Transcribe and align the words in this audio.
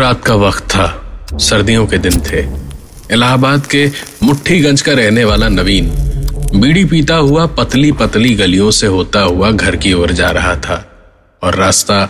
रात 0.00 0.24
का 0.24 0.34
वक्त 0.34 0.64
था। 0.64 0.86
सर्दियों 1.40 1.86
के 1.86 1.98
दिन 1.98 2.20
थे। 2.20 2.40
इलाहाबाद 3.12 3.66
के 3.66 3.90
मुट्ठीगंज 4.22 4.80
का 4.80 4.92
रहने 4.92 5.24
वाला 5.24 5.48
नवीन, 5.48 5.90
बीड़ी 6.54 6.84
पीता 6.84 7.14
हुआ 7.14 7.46
पतली 7.46 7.92
पतली 7.92 8.34
गलियों 8.34 8.70
से 8.70 8.86
होता 8.86 9.20
हुआ 9.20 9.50
घर 9.50 9.76
की 9.76 9.92
ओर 9.92 10.12
जा 10.12 10.30
रहा 10.30 10.56
था। 10.56 10.84
और 11.42 11.54
रास्ता 11.54 12.02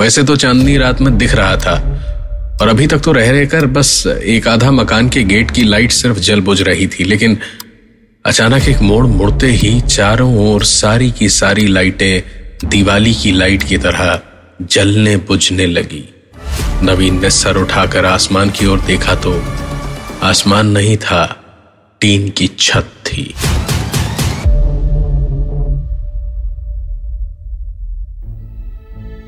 वैसे 0.00 0.22
तो 0.22 0.36
चांदनी 0.36 0.76
रात 0.78 1.00
में 1.00 1.16
दिख 1.18 1.34
रहा 1.34 1.56
था। 1.56 1.74
और 2.62 2.68
अभी 2.68 2.86
तक 2.86 2.98
तो 2.98 3.12
रह 3.12 3.30
रहकर 3.30 3.66
बस 3.66 4.06
एक 4.06 4.48
आधा 4.48 4.70
मकान 4.70 5.08
के 5.08 5.22
गेट 5.22 5.50
की 5.50 5.64
लाइट 5.64 5.92
सिर्फ़ 5.92 6.18
जल 6.18 6.40
बुझ 6.40 6.60
रही 6.62 6.86
थी, 6.86 7.04
लेकिन 7.04 7.38
अचानक 8.24 8.68
एक 8.68 8.80
मोड़ 8.80 9.06
मुड़ते 9.06 9.46
ही 9.46 9.80
चारों 9.80 10.36
ओर 10.48 10.64
सारी 10.64 11.10
की 11.10 11.28
सारी 11.28 11.66
लाइटें 11.66 12.68
दिवाली 12.68 13.14
की 13.14 13.32
लाइट 13.32 13.62
की 13.62 13.78
तरह 13.78 14.20
जलने 14.62 15.16
बुझने 15.16 15.66
लगी। 15.66 16.04
नवीन 16.82 17.20
ने 17.22 17.28
सर 17.30 17.56
उठाकर 17.56 18.06
आसमान 18.06 18.50
की 18.50 18.66
ओर 18.66 18.80
देखा 18.80 19.14
तो 19.14 19.32
आसमान 20.22 20.66
नहीं 20.68 20.96
था, 20.96 21.24
टीन 22.00 22.28
की 22.28 22.46
छत 22.58 22.88
थी। 23.06 23.22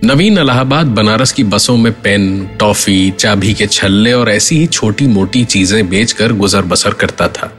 नवीन 0.04 0.38
इलाहाबाद 0.38 0.86
बनारस 0.86 1.32
की 1.32 1.44
बसों 1.44 1.76
में 1.76 1.92
पेन, 2.02 2.26
टॉफी, 2.60 3.10
चाबी 3.10 3.54
के 3.54 3.66
छल्ले 3.68 4.12
और 4.12 4.30
ऐसी 4.30 4.58
ही 4.58 4.66
छोटी 4.66 5.06
मोटी 5.06 5.44
चीज़ें 5.46 5.88
बेचकर 5.88 6.32
गुजर 6.32 6.62
बसर 6.64 6.94
करता 6.94 7.28
था। 7.28 7.50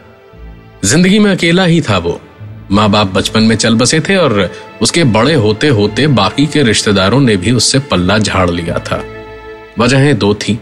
ज़िंदगी 0.83 1.19
में 1.19 1.31
अकेला 1.31 1.65
ही 1.65 1.81
था 1.81 1.97
वो। 1.97 2.19
माँ 2.71 2.89
बाप 2.91 3.07
बचपन 3.07 3.43
में 3.43 3.55
चल 3.55 3.75
बसे 3.75 3.99
थे 3.99 4.15
और 4.17 4.49
उसके 4.81 5.03
बड़े 5.15 5.33
होते 5.39 5.67
होते 5.73 6.07
बाकी 6.13 6.45
के 6.45 6.63
रिश्तेदारों 6.63 7.19
ने 7.21 7.37
भी 7.37 7.51
उससे 7.53 7.79
पल्ला 7.79 8.17
झाड़ 8.17 8.49
लिया 8.49 8.79
था। 8.81 9.03
वजहें 9.79 10.17
दो 10.17 10.33
थी। 10.33 10.59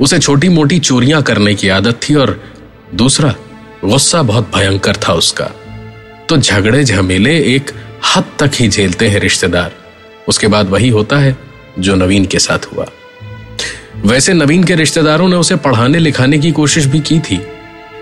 उसे 0.00 0.18
छोटी 0.18 0.48
मोटी 0.48 0.78
चोरियाँ 0.78 1.22
करने 1.22 1.54
की 1.54 1.68
आदत 1.68 2.00
थी 2.02 2.14
और 2.14 2.40
दूसरा, 2.94 3.34
गुस्सा 3.84 4.22
बहुत 4.22 4.50
भयंकर 4.56 4.96
था 4.96 5.12
उसका। 5.12 5.50
तो 6.28 6.36
झगड़े, 6.36 6.84
झमेले 6.84 7.38
एक 7.54 7.70
हद 8.06 8.24
तक 8.38 8.50
ही 8.54 8.68
झेलते 8.68 9.08
हैं 9.08 9.20
रिश्तेदार। 9.20 9.72
उसके 10.28 10.46
बाद 10.46 10.68
वही 10.68 10.88
होता 10.88 11.16
है 11.16 11.36
जो 11.78 11.94
नवीन 11.94 12.24
के 12.24 12.38
साथ 12.38 12.58
हुआ। 12.58 12.86
वैसे 13.96 14.32
नवीन 14.32 14.64
के 14.64 14.74
रिश्तेदारों 14.74 15.28
ने 15.28 15.36
उसे 15.36 15.56
पढ़ाने, 15.56 15.98
लिखाने 15.98 16.38
की 16.38 16.52
कोशिश 16.52 16.86
भी 16.86 17.00
की 17.00 17.20
थी, 17.20 17.40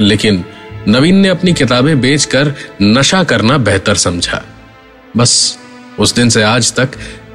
लेकिन 0.00 0.44
नवीन 0.88 1.16
ने 1.16 1.28
अपनी 1.28 1.52
किताबें 1.52 2.00
बेचकर 2.00 2.54
नशा 2.82 3.24
करना 3.24 3.58
बेहतर 3.58 3.94
समझा। 3.94 4.44
बस, 5.16 5.58
उस 5.98 6.14
दिन 6.14 6.28
से 6.28 6.42
आज 6.42 6.72
तक 6.74 6.88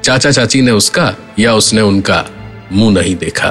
चाचा 0.04 0.30
चाची 0.30 0.62
ने 0.62 0.70
उसका 0.70 1.14
या 1.38 1.54
उसने 1.54 1.80
उनका 1.80 2.24
मुँह 2.74 2.94
नहीं 2.94 3.16
देखा। 3.16 3.48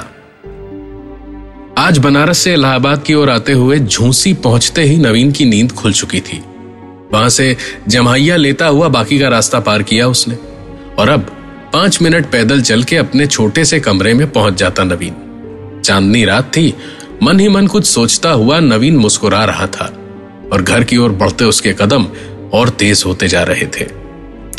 आज 1.77 1.97
बनारस 1.97 2.37
से 2.37 2.53
इलाहाबाद 2.53 3.03
की 3.03 3.13
ओर 3.13 3.29
आते 3.29 3.53
हुए 3.53 3.79
झूसी 3.79 4.33
पहुँचते 4.33 4.81
ही 4.81 4.97
नवीन 4.97 5.31
की 5.31 5.45
नींद 5.45 5.71
खुल 5.71 5.93
चुकी 5.93 6.19
थी। 6.19 6.43
वहाँ 7.13 7.29
से 7.29 7.57
जमाइया 7.87 8.35
लेता 8.35 8.67
हुआ 8.67 8.87
बाकी 8.87 9.19
का 9.19 9.27
रास्ता 9.27 9.59
पार 9.59 9.83
किया 9.83 10.07
उसने। 10.07 10.35
और 10.99 11.09
अब 11.09 11.19
पाँच 11.73 12.01
मिनट 12.01 12.25
पैदल 12.25 12.61
चल 12.61 12.83
के 12.83 12.97
अपने 12.97 13.27
छोटे 13.27 13.65
से 13.65 13.79
कमरे 13.79 14.13
में 14.13 14.31
पहुँच 14.31 14.53
जाता 14.53 14.83
नवीन। 14.83 15.81
चांदनी 15.85 16.25
रात 16.25 16.51
थी, 16.57 16.73
मन 17.23 17.39
ही 17.39 17.49
मन 17.49 17.67
कुछ 17.67 17.85
सोचता 17.85 18.31
हुआ 18.31 18.59
नवीन 18.59 18.97
मुस्कुरा 18.97 19.45
रहा 19.45 19.67
था 19.67 19.85
और 20.53 20.61
घर 20.61 20.83
की 20.83 20.97
ओर 20.97 21.11
बढ़ते 21.11 21.45
उसके 21.45 21.73
कदम 21.73 22.07
और 22.53 22.69
तेज 22.69 23.03
होते 23.05 23.27
जा 23.27 23.43
रहे 23.43 23.65
थे। 23.65 23.85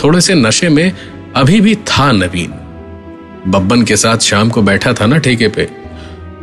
थोड़े 0.05 0.21
से 0.21 0.35
नशे 0.35 0.69
में 0.69 0.93
अभी 1.37 1.61
भी 1.61 1.75
था 1.75 2.13
नवीन। 2.13 2.55
बब्बन 3.49 3.83
के 3.83 3.97
साथ 3.97 4.19
शाम 4.19 4.51
को 4.51 4.63
बैठा 4.63 4.93
था 4.93 5.07
ना 5.07 5.19
ठेके 5.19 5.49
पे, 5.49 5.65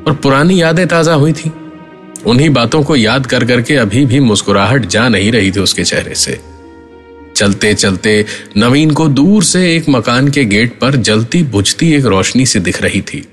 और 0.07 0.13
पुरानी 0.13 0.61
यादें 0.61 0.87
ताज़ा 0.87 1.13
हुई 1.13 1.33
थी। 1.33 1.51
उन्हीं 2.25 2.49
बातों 2.49 2.83
को 2.83 2.95
याद 2.95 3.25
कर 3.25 3.45
करके 3.45 3.75
अभी 3.75 4.05
भी 4.05 4.19
मुस्कुराहट 4.19 4.85
जा 4.85 5.07
नहीं 5.09 5.31
रही 5.31 5.51
थी 5.51 5.59
उसके 5.59 5.83
चेहरे 5.83 6.15
से। 6.15 6.39
चलते 7.35 7.73
चलते 7.73 8.25
नवीन 8.57 8.91
को 8.91 9.07
दूर 9.09 9.43
से 9.43 9.75
एक 9.75 9.89
मकान 9.89 10.27
के 10.27 10.43
गेट 10.45 10.77
पर 10.79 10.95
जलती 10.95 11.41
बुझती 11.43 11.91
एक 11.93 12.05
रोशनी 12.05 12.45
सी 12.45 12.59
दिख 12.59 12.81
रही 12.81 13.01
थी, 13.01 13.25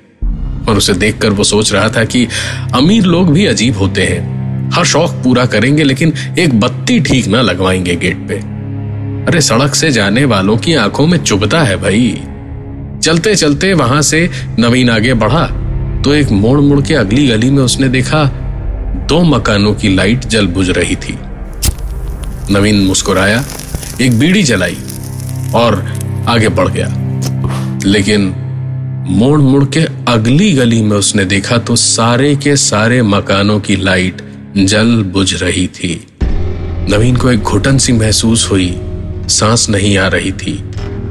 और 0.68 0.76
उसे 0.76 0.94
देखकर 0.94 1.30
वो 1.30 1.44
सोच 1.44 1.72
रहा 1.72 1.88
था 1.88 2.04
कि 2.04 2.26
अमीर 2.74 3.04
लोग 3.04 3.32
भी 3.32 3.46
अजीब 3.46 3.76
होते 3.76 4.02
हैं। 4.02 4.70
हर 4.70 4.84
शौक 4.84 5.10
पूरा 5.24 5.44
करेंगे, 5.46 5.84
लेकिन 5.84 6.12
एक 6.38 6.58
बत्ती 6.60 6.98
ठीक 7.00 7.26
ना 7.26 7.42
लगवाएँगे 7.42 7.96
गेट 7.96 8.26
पे। 8.28 8.34
अरे 9.28 9.40
सड़क 9.40 9.74
से 9.74 9.90
जाने 9.90 10.24
वालों 10.24 10.56
की 10.56 10.74
आँखों 10.76 11.06
में 11.06 11.18
चुभता 11.18 11.62
है 11.62 11.76
भाई। 11.76 12.10
चलते 13.08 13.34
चलते 13.34 13.72
वहाँ 13.74 14.00
से 14.02 14.18
नवीन 14.58 14.90
आगे 14.90 15.12
बढ़ा 15.14 15.44
तो 16.04 16.14
एक 16.14 16.30
मोड़ 16.30 16.58
मुड़ 16.60 16.80
के 16.80 16.94
अगली 16.94 17.26
गली 17.28 17.50
में 17.50 17.62
उसने 17.62 17.88
देखा, 17.88 18.24
दो 19.08 19.22
मकानों 19.22 19.72
की 19.74 19.94
लाइट 19.94 20.24
जल 20.24 20.46
बुझ 20.46 20.68
रही 20.70 20.96
थी। 20.96 21.16
नवीन 22.50 22.80
मुस्कुराया, 22.80 23.44
एक 24.00 24.18
बीड़ी 24.18 24.42
जलाई 24.42 24.76
और 25.54 25.84
आगे 26.28 26.48
बढ़ 26.48 26.68
गया। 26.68 26.88
लेकिन 27.86 28.34
मोड़ 29.10 29.40
मुड़ 29.40 29.64
के 29.64 29.86
अगली 30.08 30.52
गली 30.52 30.82
में 30.82 30.96
उसने 30.96 31.24
देखा 31.24 31.58
तो 31.58 31.76
सारे 31.76 32.36
के 32.36 32.56
सारे 32.56 33.02
मकानों 33.02 33.60
की 33.60 33.76
लाइट 33.76 34.22
जल 34.56 35.02
बुझ 35.02 35.42
रही 35.42 35.66
थी। 35.66 36.06
नवीन 36.24 37.16
को 37.16 37.30
एक 37.30 37.40
घुटन 37.40 37.78
सी 37.78 37.92
महसूस 37.92 38.50
हुई, 38.50 38.74
सांस 39.28 39.68
नहीं 39.70 39.98
आ 39.98 40.08
रही 40.08 40.32
थी। 40.32 40.64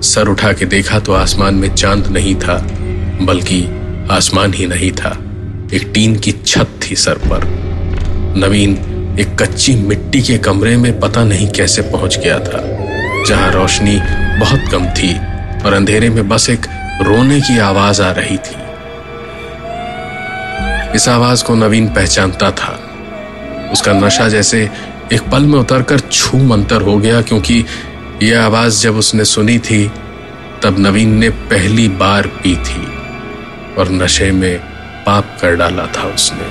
सर 0.04 0.28
उठा 0.28 0.52
के 0.54 0.66
देखा 0.66 1.00
तो 1.00 1.14
आसमान 1.14 1.56
में 1.56 1.74
चाँद 1.76 2.08
नहीं 2.08 2.36
था, 2.36 2.58
बल्कि 3.22 3.64
आसमान 4.12 4.54
ही 4.54 4.66
नहीं 4.66 4.92
था। 4.92 5.10
एक 5.74 5.92
टीन 5.94 6.16
की 6.16 6.32
छत 6.46 6.80
थी 6.84 6.96
सर 6.96 7.18
पर। 7.24 7.46
नवीन 8.38 8.72
एक 9.20 9.36
कच्ची 9.36 9.76
मिट्टी 9.76 10.22
के 10.22 10.38
कमरे 10.38 10.76
में 10.78 11.00
पता 11.00 11.24
नहीं 11.24 11.50
कैसे 11.50 11.82
पहुँच 11.82 12.18
गया 12.18 12.40
था, 12.40 12.62
जहाँ 13.28 13.52
रोशनी 13.52 13.98
बहुत 14.40 14.72
कम 14.72 14.86
थी 14.90 15.14
और 15.66 15.74
अंधेरे 15.74 16.10
में 16.10 16.28
बस 16.30 16.50
एक 16.50 16.66
रोने 17.02 17.40
की 17.42 17.58
आवाज़ 17.60 18.02
आ 18.02 18.12
रही 18.12 18.38
थी। 18.38 18.56
इस 20.96 21.08
आवाज़ 21.10 21.44
को 21.44 21.56
नवीन 21.56 21.88
पहचानता 21.88 22.52
था। 22.52 22.80
उसका 23.74 23.94
नशा 23.94 24.28
जैसे 24.30 24.70
एक 25.14 25.22
पल 25.22 25.44
में 25.44 25.60
उतरकर 25.60 26.00
छू 26.00 26.38
मंतर 26.38 26.82
हो 26.82 26.98
गया, 26.98 27.22
क्योंकि 27.22 27.64
यह 28.24 28.44
आवाज़ 28.44 28.84
जब 28.84 28.96
उसने 28.96 29.26
सुनी 29.26 29.60
थी, 29.60 29.92
तब 30.64 30.76
नवीन 30.80 31.14
ने 31.14 31.30
पहली 31.30 31.88
बार 31.88 32.28
पी 32.28 32.56
थी 32.56 32.86
और 33.76 33.90
नशे 33.92 34.32
में 34.32 34.58
पाप 35.06 35.38
कर 35.42 35.56
डाला 35.56 35.86
था 35.86 36.04
उसने। 36.04 36.48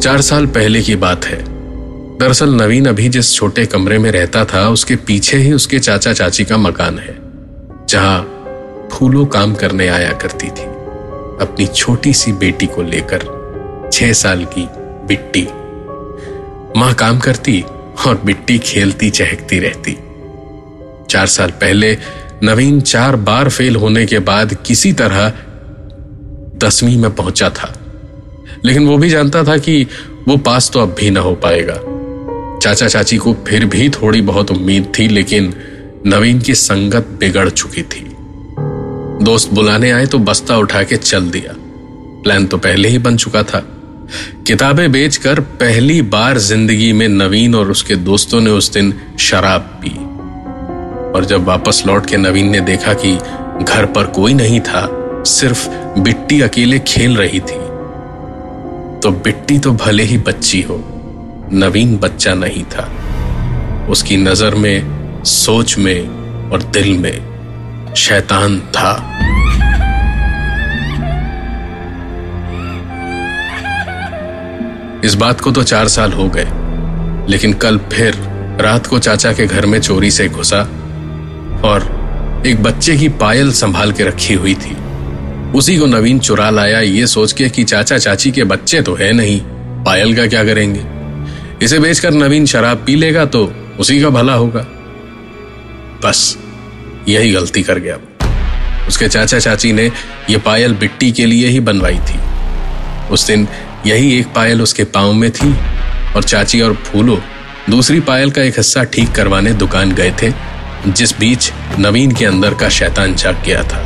चार 0.00 0.20
साल 0.20 0.46
पहले 0.46 0.82
की 0.82 0.96
बात 0.96 1.24
है। 1.24 1.44
दरअसल 2.18 2.54
नवीन 2.54 2.86
अभी 2.86 3.08
जिस 3.08 3.34
छोटे 3.34 3.66
कमरे 3.66 3.98
में 3.98 4.10
रहता 4.10 4.44
था, 4.44 4.68
उसके 4.68 4.96
पीछे 4.96 5.36
ही 5.36 5.52
उसके 5.52 5.78
चाचा 5.78 6.12
चाची 6.12 6.44
का 6.44 6.56
मकान 6.56 6.98
है, 6.98 7.16
जहाँ 7.88 8.20
फूलों 8.92 9.26
काम 9.26 9.54
करने 9.54 9.88
आया 9.88 10.12
करती 10.12 10.46
थी। 10.46 10.64
अपनी 11.44 11.66
छोटी 11.66 12.12
सी 12.12 12.32
बेटी 12.32 12.66
को 12.66 12.82
लेकर 12.82 13.90
छह 13.92 14.12
साल 14.12 14.44
की 14.44 14.68
बिट्टी। 15.06 15.48
माँ 16.80 16.94
काम 16.94 17.18
करती 17.18 17.64
और 18.06 18.22
बिट्टी 18.24 18.58
खेलती 18.58 19.10
चहकती 19.10 19.58
रहती। 19.58 19.98
चार 21.10 21.26
साल 21.26 21.50
पहले 21.50 21.98
नवीन 22.42 22.80
चार 22.80 23.16
बार 23.16 23.48
फेल 23.48 23.76
होने 23.76 24.06
के 24.06 24.18
बाद 24.18 24.54
किसी 24.66 24.92
तरह 24.92 25.32
दसवीं 26.56 26.96
में 26.96 27.14
पहुँचा 27.14 27.50
था। 27.50 27.78
लेकिन 28.64 28.86
वो 28.86 28.96
भी 28.96 29.10
जानता 29.10 29.44
था 29.44 29.56
कि 29.56 29.86
वो 30.28 30.36
पास 30.36 30.70
तो 30.70 30.80
अब 30.80 30.96
भी 30.98 31.10
ना 31.10 31.20
हो 31.20 31.34
पाएगा। 31.34 31.80
चाचा 32.58 32.88
चाची 32.88 33.16
को 33.16 33.36
फिर 33.48 33.64
भी 33.64 33.88
थोड़ी 33.88 34.20
बहुत 34.20 34.50
उम्मीद 34.50 34.92
थी, 34.98 35.08
लेकिन 35.08 35.54
नवीन 36.06 36.40
की 36.40 36.54
संगत 36.54 37.06
बिगड़ 37.20 37.48
चुकी 37.48 37.82
थी। 37.82 38.16
दोस्त 39.24 39.50
बुलाने 39.52 39.90
आए 39.90 40.06
तो 40.06 40.18
बस्ता 40.18 40.56
उठा 40.56 40.82
के 40.82 40.96
चल 40.96 41.30
दिया। 41.30 41.54
प्लान 42.22 42.46
तो 42.46 42.58
पहले 42.58 42.88
ही 42.88 42.98
बन 42.98 43.16
चुका 43.16 43.42
था। 43.42 43.71
किताबें 44.46 44.90
बेचकर 44.92 45.40
पहली 45.60 46.00
बार 46.10 46.38
ज़िंदगी 46.40 46.92
में 46.92 47.06
नवीन 47.08 47.54
और 47.54 47.70
उसके 47.70 47.96
दोस्तों 47.96 48.40
ने 48.40 48.50
उस 48.50 48.72
दिन 48.72 48.92
शराब 49.20 49.60
पी। 49.82 49.94
और 51.12 51.24
जब 51.24 51.44
वापस 51.44 51.82
लौट 51.86 52.06
के 52.06 52.16
नवीन 52.16 52.50
ने 52.50 52.60
देखा 52.62 52.94
कि 52.94 53.14
घर 53.64 53.86
पर 53.86 54.06
कोई 54.14 54.34
नहीं 54.34 54.60
था, 54.60 54.88
सिर्फ़ 55.28 55.68
बिट्टी 55.98 56.40
अकेले 56.40 56.78
खेल 56.78 57.16
रही 57.16 57.40
थी 57.40 57.60
तो 59.00 59.10
बिट्टी 59.24 59.58
तो 59.58 59.72
भले 59.74 60.02
ही 60.02 60.18
बच्ची 60.18 60.60
हो, 60.62 60.76
नवीन 61.52 61.96
बच्चा 61.98 62.34
नहीं 62.34 62.62
था। 62.64 62.88
उसकी 63.90 64.16
नज़र 64.16 64.54
में, 64.54 65.22
सोच 65.24 65.76
में 65.78 66.50
और 66.50 66.62
दिल 66.72 66.96
में 66.98 67.94
शैतान 67.96 68.58
था। 68.76 68.92
इस 75.04 75.14
बात 75.14 75.40
को 75.40 75.50
तो 75.50 75.62
चार 75.62 75.88
साल 75.88 76.12
हो 76.12 76.28
गए, 76.28 76.46
लेकिन 77.28 77.52
कल 77.54 77.78
फिर 77.92 78.16
रात 78.60 78.86
को 78.86 78.98
चाचा 78.98 79.32
के 79.32 79.46
घर 79.46 79.66
में 79.66 79.80
चोरी 79.80 80.10
से 80.10 80.28
घुसा 80.28 80.60
और 81.64 82.42
एक 82.46 82.62
बच्चे 82.62 82.96
की 82.96 83.08
पायल 83.20 83.52
संभाल 83.52 83.92
के 83.92 84.04
रखी 84.04 84.34
हुई 84.34 84.54
थी। 84.56 84.76
उसी 85.52 85.76
को 85.76 85.86
नवीन 85.86 86.18
चुरा 86.18 86.48
लाया, 86.50 86.80
ये 86.80 87.06
सोच 87.06 87.32
के 87.32 87.48
कि 87.48 87.64
चाचा 87.64 87.98
चाची 87.98 88.30
के 88.30 88.44
बच्चे 88.44 88.82
तो 88.82 88.94
है 88.94 89.12
नहीं, 89.12 89.40
पायल 89.84 90.14
का 90.16 90.26
क्या 90.26 90.44
करेंगे? 90.44 90.84
इसे 91.64 91.78
बेचकर 91.78 92.12
नवीन 92.12 92.46
शराब 92.46 92.84
पी 92.86 92.94
लेगा 92.96 93.24
तो 93.26 93.44
उसी 93.80 94.00
का 94.00 94.08
भला 94.10 94.34
होगा। 94.34 94.66
बस, 96.04 96.36
यही 97.08 97.32
गलती 97.32 97.62
कर 97.62 97.78
गया 97.78 97.98
उसके 98.88 99.08
चाचा 99.08 99.38
चाची 99.38 99.72
ने 99.72 99.90
यह 100.30 100.38
पायल 100.38 100.74
बिट्टी 100.74 101.10
के 101.12 101.26
लिए 101.26 101.48
ही 101.48 101.60
बनवाई 101.60 101.98
थी। 102.00 102.18
उस 103.10 103.26
दिन 103.26 103.46
यही 103.86 104.18
एक 104.18 104.26
पायल 104.34 104.62
उसके 104.62 104.84
पाँव 104.84 105.12
में 105.12 105.30
थी 105.30 105.52
और 106.16 106.22
चाची 106.22 106.60
और 106.60 106.74
फूलो 106.84 107.18
दूसरी 107.70 108.00
पायल 108.00 108.30
का 108.30 108.42
एक 108.42 108.56
हिस्सा 108.56 108.82
ठीक 108.84 109.10
करवाने 109.12 109.52
दुकान 109.52 109.92
गए 109.92 110.12
थे, 110.22 110.32
जिस 110.88 111.18
बीच 111.18 111.50
नवीन 111.78 112.12
के 112.12 112.24
अंदर 112.24 112.54
का 112.54 112.68
शैतान 112.68 113.14
जाग 113.14 113.42
गया 113.44 113.62
था। 113.62 113.80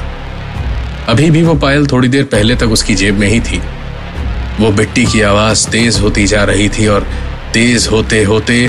अभी 1.08 1.30
भी 1.30 1.42
वो 1.42 1.54
पायल 1.54 1.86
थोड़ी 1.86 2.08
देर 2.08 2.24
पहले 2.24 2.54
तक 2.56 2.68
उसकी 2.68 2.94
जेब 2.94 3.18
में 3.18 3.28
ही 3.28 3.40
थी। 3.40 3.60
वो 4.60 4.70
बिट्टी 4.72 5.04
की 5.06 5.20
आवाज़ 5.22 5.68
तेज 5.68 5.98
होती 6.00 6.26
जा 6.26 6.44
रही 6.44 6.68
थी 6.68 6.86
और 6.86 7.06
तेज 7.54 7.88
होते 7.92 8.22
होते 8.24 8.66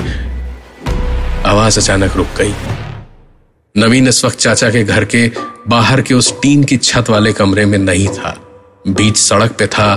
आवाज़ 1.46 1.78
अचानक 1.80 2.16
रुक 2.16 2.26
गई। 2.38 2.54
नवीन 3.74 4.08
इस 4.08 4.24
वक्त 4.24 4.38
चाचा 4.38 4.70
के 4.70 4.84
घर 4.84 5.04
के 5.04 5.30
बाहर 5.68 6.00
के 6.00 6.14
उस 6.14 6.32
टीन 6.42 6.64
की 6.64 6.76
छत 6.76 7.10
वाले 7.10 7.32
कमरे 7.32 7.64
में 7.66 7.78
नहीं 7.78 8.08
था। 8.08 8.36
बीच 8.88 9.16
सड़क 9.16 9.56
पे 9.58 9.66
था 9.66 9.94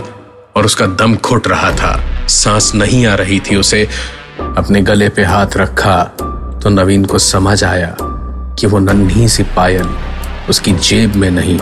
और 0.56 0.66
उसका 0.66 0.86
दम 0.86 1.16
घुट 1.16 1.48
रहा 1.48 1.72
था। 1.72 2.28
सांस 2.30 2.72
नहीं 2.76 3.06
आ 3.06 3.14
रही 3.16 3.40
थी 3.40 3.56
उसे। 3.56 3.88
अपने 4.58 4.82
गले 4.82 5.10
पे 5.10 5.24
हाथ 5.24 5.58
रखा 5.58 6.04
तो 6.64 6.70
नवीन 6.70 7.06
को 7.06 7.20
समझ 7.20 7.64
आया 7.64 7.96
कि 8.60 8.68
वो 8.68 8.80
नन्ही 8.80 9.28
सी 9.30 9.44
पायल 9.56 9.90
उसकी 10.50 10.72
जेब 10.74 11.16
में 11.16 11.30
नहीं, 11.32 11.60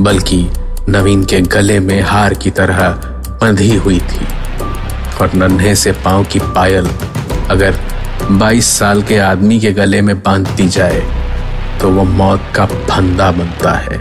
बल्कि 0.00 0.46
नवीन 0.88 1.24
के 1.24 1.40
गले 1.40 1.78
में 1.80 2.00
हार 2.02 2.34
की 2.34 2.50
तरह 2.50 2.88
बंधी 3.40 3.76
हुई 3.76 4.00
थी। 4.00 4.26
और 5.20 5.30
नन्हे 5.34 5.74
से 5.74 5.92
पाँव 6.04 6.24
की 6.24 6.38
पायल 6.54 6.86
अगर 7.50 7.78
22 8.32 8.70
साल 8.78 9.02
के 9.02 9.18
आदमी 9.18 9.58
के 9.60 9.72
गले 9.72 10.00
में 10.02 10.18
बांधती 10.18 10.68
जाए 10.68 11.00
तो 11.80 11.90
वो 11.90 12.04
मौत 12.04 12.50
का 12.54 12.66
फंदा 12.66 13.30
बनता 13.30 13.72
है। 13.74 14.00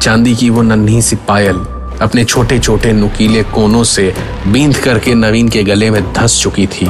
चांदी 0.00 0.34
की 0.36 0.50
वो 0.50 0.62
नन्ही 0.62 1.02
सी 1.02 1.16
पायल 1.28 1.56
अपने 2.02 2.24
छोटे 2.24 2.58
छोटे 2.58 2.92
नुकीले 2.92 3.42
कोनों 3.42 3.84
से 3.84 4.14
बींद 4.46 4.76
करके 4.76 5.14
नवीन 5.14 5.48
के 5.48 5.62
गले 5.62 5.90
में 5.90 6.12
धंस 6.12 6.40
चुकी 6.42 6.66
थी 6.66 6.86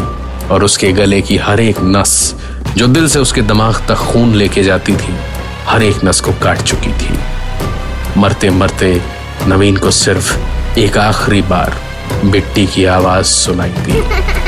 और 0.50 0.64
उसके 0.64 0.92
गले 0.92 1.20
की 1.22 1.36
हर 1.36 1.60
एक 1.60 1.76
नस 1.80 2.34
जो 2.76 2.86
दिल 2.86 3.08
से 3.08 3.18
उसके 3.18 3.42
दिमाग 3.42 3.74
तक 3.88 3.94
खून 3.94 4.34
लेके 4.34 4.62
जाती 4.62 4.92
थी, 4.92 5.14
हर 5.66 5.82
एक 5.82 6.04
नस 6.04 6.20
को 6.20 6.32
काट 6.32 6.62
चुकी 6.62 6.92
थी। 6.92 7.18
मरते 8.16 8.50
मरते 8.50 9.00
नवीन 9.46 9.76
को 9.76 9.90
सिर्फ़ 9.90 10.36
एक 10.78 10.98
आखिरी 10.98 11.42
बार 11.42 11.80
मिट्टी 12.24 12.66
की 12.66 12.84
आवाज़ 12.84 13.26
सुनाई 13.26 13.70
दी। 13.70 14.02